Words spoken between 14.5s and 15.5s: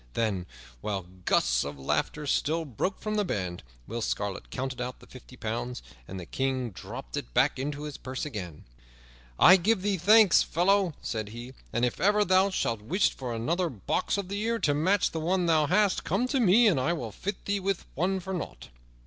to match the one